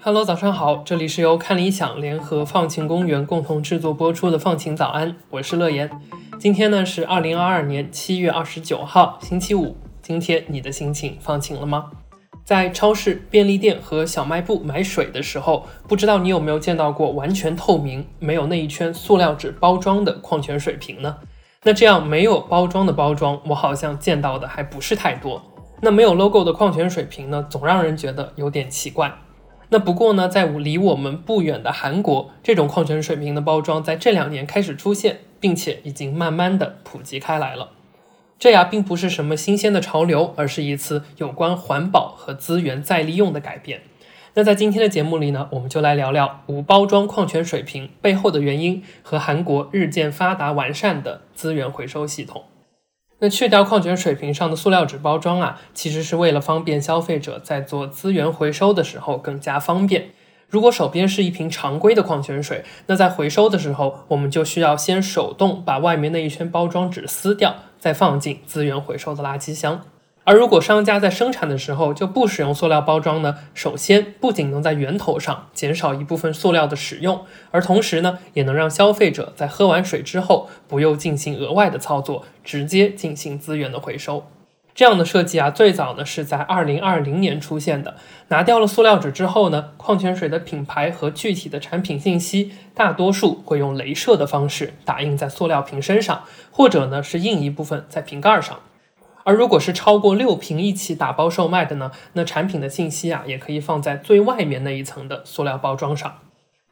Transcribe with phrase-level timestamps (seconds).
[0.00, 5.90] Hello，早上好，这里是由看理想联合放晴公园共同制作播出的放晴早安，我是乐言。
[6.38, 9.76] 今天呢是二零二二年七月二十九号，星期五。
[10.02, 11.90] 今天你的心情放晴了吗？
[12.44, 21.16] 在超市、便利店和小卖部买水的时候，不知道你有没有见到过完全透明、没有那一圈塑料纸包装的矿泉水瓶呢？
[21.62, 25.42] 那这样没有包装的包装，我好像见到的还不是太多。
[25.80, 29.10] 那没有 logo 的矿泉水瓶呢，总让人觉得有点奇怪。
[29.70, 37.70] 那不过呢，在离我们不远的韩国，这种矿泉水瓶的包装在这两年开始出现，并且已经慢慢的普及开来了。
[38.38, 43.82] 这呀，并不是什么新鲜的潮流，而是一次有关环保和资源再利用的改变。
[44.34, 52.42] 那在今天的节目里呢，我们就来聊聊无包装矿泉水瓶背后的原因和韩国日渐发达完善的资源回收系统。
[53.20, 60.10] 那去掉矿泉水瓶上的塑料纸包装啊，其实是为了方便消费者在做资源回收的时候更加方便。
[60.54, 69.80] 如果手边是一瓶常规的矿泉水，那在回收的时候，我们就需要先手动把外面那一圈包装纸撕掉，再放进资源回收的垃圾箱。
[70.22, 73.34] 而如果商家在生产的时候就不使用塑料包装呢？
[73.52, 84.24] 首先不仅能在源头上减少一部分塑料的使用，而同时呢，也能让消费者在喝完水之后不用进行额外的操作，直接进行资源的回收。
[84.74, 87.94] 这样的设计啊，最早呢是在二零二零年出现的。
[88.28, 98.58] 拿掉了塑料纸之后呢，矿泉水的品牌和具体的产品信息，大多数会用镭射的方式打印在塑料瓶身上，或者呢是印一部分在瓶盖上。
[99.22, 106.18] 而如果是超过六瓶一起打包售卖的呢，那产品的信息啊，也可以放在最外面那一层的塑料包装上。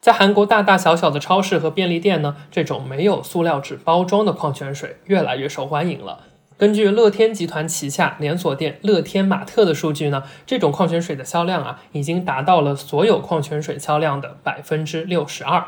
[0.01, 6.19] 在韩国大大小小的超市和便利店呢，这种没有塑料纸包装的矿泉水越来越受欢迎了。
[6.63, 15.61] 根据乐天集团旗下连锁店乐天玛特的数据呢，这种矿泉水的销量啊，已经达到了所有矿泉水销量的百分之六十二。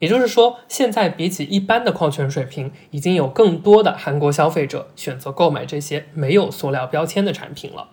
[0.00, 7.88] 也就是说，现在比起一般的矿泉水瓶，已经有更多的韩国消费者选择购买这些没有塑料标签的产品了。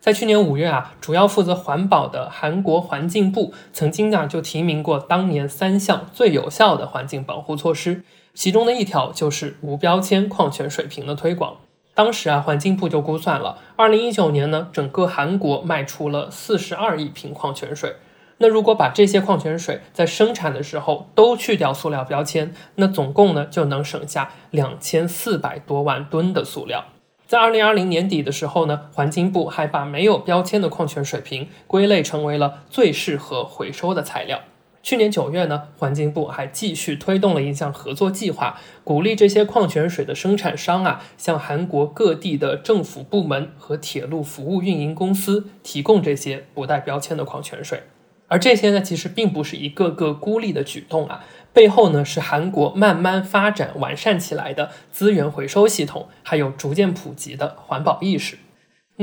[0.00, 8.02] 在去年五月啊，主要负责环保的韩国环境部曾经啊就提名过当年三项最有效的环境保护措施，
[8.34, 11.58] 其中的一条就是无标签矿泉水瓶的推广。
[11.94, 17.96] 当时啊，环境部就估算了，二零一九年呢，整个韩国卖出了四十二亿瓶矿泉水。
[18.38, 26.86] 那如果把这些矿泉水在生产的时候都去掉塑料标签，那总共呢就能省下两千四百多万吨的塑料。
[27.26, 34.40] 在二零二零年底的时候呢，环境部还把没有标签的矿泉水瓶归类成为了最适合回收的材料。
[34.82, 47.84] 去年九月呢，环境部还继续推动了一项合作计划，鼓励这些矿泉水的生产商啊，向韩国各地的政府部门和铁路服务运营公司提供这些不带标签的矿泉水。
[48.26, 58.38] 而这些呢，其实并不是一个个孤立的举动啊，背后呢是韩国慢慢发展完善起来的资源回收系统，还有逐渐普及的环保意识。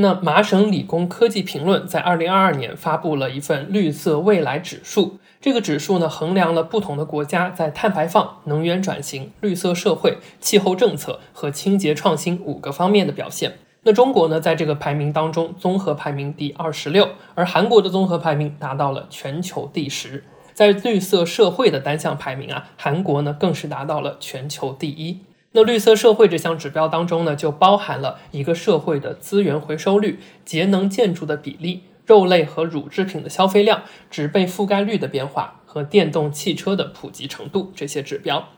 [0.01, 13.57] 那麻省理工科技评论在二零二二年发布了一份绿色未来指数，这个指数呢衡量了不同的国家在碳排放、能源转型、绿色社会、气候政策和清洁创新五个方面的表现。
[13.83, 20.23] 那中国呢，在这个排名当中，综合排名第二十六，而韩国的综合排名达到了全球第十。
[20.53, 25.19] 在绿色社会的单项排名啊，韩国呢更是达到了全球第一。
[25.51, 38.49] 那绿色社会这项指标当中呢，就包含了一个社会的资源回收率、节能建筑的比例、肉类和乳制品的消费量、植被覆盖率的变化和电动汽车的普及程度这些指标。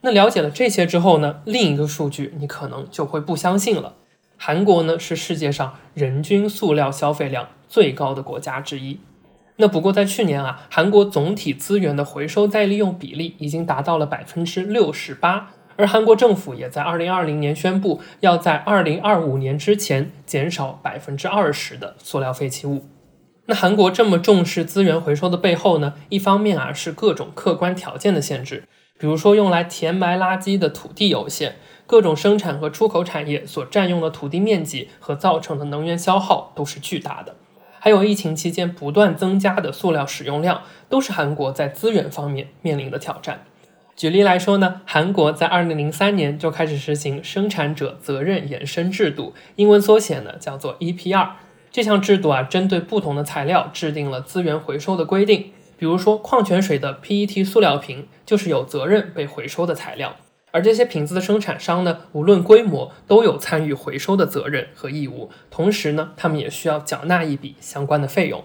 [0.00, 3.94] 那了解了这些之后呢，另一个数据你可能就会不相信了。
[4.36, 8.98] 韩国呢是世界上人均塑料消费量最高的国家之一。
[9.58, 22.86] 那不过在去年啊，韩国总体资源的回收再利用比例已经达到了百分之六十八，而韩国政府也在二零二零年宣布要在二零二五年之前减少百分之二十的塑料废弃物。
[23.46, 28.64] 那韩国这么重视资源回收的背后呢，一方面啊是各种客观条件的限制，
[28.98, 31.56] 比如说用来填埋垃圾的土地有限。
[31.84, 37.34] 各种生产和出口产业所占用的土地面积和造成的能源消耗都是巨大的，
[37.78, 43.44] 还有疫情期间不断增加的塑料使用量，都是韩国在资源方面面临的挑战。
[44.02, 51.28] 举例来说呢，韩国在二零零三年就开始实行生产者责任延伸制度，英文缩写呢叫做 EPR。
[51.70, 55.52] 这项制度啊，针对不同的材料制定了资源回收的规定。
[55.78, 60.16] 比如说，矿泉水的 PET 塑料瓶就是有责任被回收的材料，
[60.50, 65.30] 而这些瓶子的生产商呢，无论规模都有参与回收的责任和义务。
[65.48, 68.42] 同时呢，他们也需要缴纳一笔相关的费用。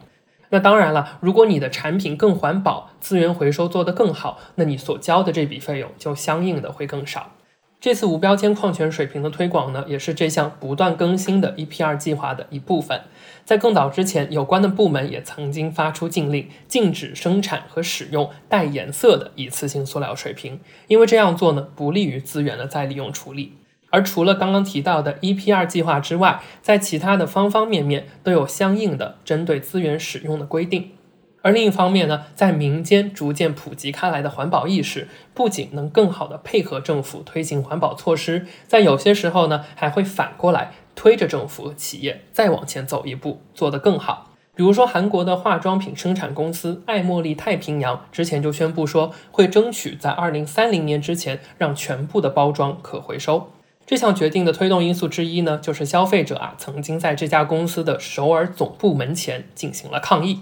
[0.50, 7.34] 那当然了，如果你的产品更环保，资源回收做得更好，那你所交的这笔费用就相应的会更少。
[7.80, 13.02] 这次无标签矿泉水瓶的推广呢，也是这项不断更新的 EPR 计划的一部分。
[13.46, 23.54] 在更早之前，有关的部门也曾经发出禁令，禁止生产和使用带颜色的一次性塑料水瓶，因为这样做呢，不利于资源的再利用处理。
[23.90, 30.92] 而除了刚刚提到的 EPR 计划之外，在其他的方方面面都有相应的针对资源使用的规定。
[31.44, 44.34] 而另一方面呢，在民间逐渐普及开来的环保意识，不仅能更好的配合政府推行环保措施，在有些时候呢，还会反过来推着政府和企业再往前走一步，做得更好。
[44.56, 53.52] 比如说，韩国的化妆品生产公司爱茉莉太平洋之前就宣布说，会争取在二零三零年之前让全部的包装可回收。
[53.88, 60.42] 这项决定的推动因素之一呢，就是消费者啊曾经在这家公司的首尔总部门前进行了抗议。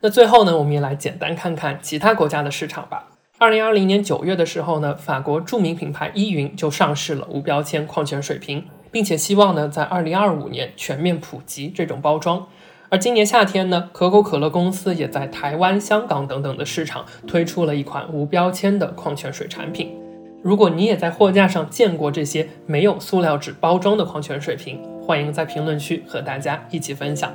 [0.00, 3.08] 那最后呢，我们也来简单看看其他国家的市场吧。
[3.36, 12.46] 二零二零年九月的时候呢，法国著名品牌依云就上市了无标签矿泉水瓶，并且希望呢在二零二五年全面普及这种包装。
[12.88, 19.94] 而今年夏天呢，可口可乐公司也在台湾、香港等等的市场推出了一款无标签的矿泉水产品。
[20.42, 27.30] 如果你也在货架上见过这些没有塑料纸包装的矿泉水瓶，欢迎在评论区和大家一起分享。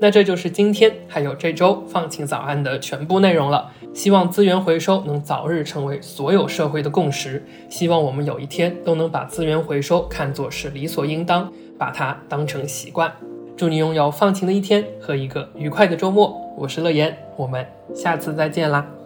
[0.00, 3.70] 那这就是今天还有这周放晴早安的全部内容了。
[3.92, 7.44] 希望资源回收能早日成为所有社会的共识。
[7.68, 13.12] 希望我们有一天都能把资源回收看作是理所应当，把它当成习惯。
[13.56, 16.36] 祝你拥有放晴的一天和一个愉快的周末。
[16.56, 18.97] 我是乐言，我们下次再见啦。